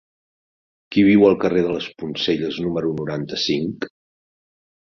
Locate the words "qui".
0.95-1.03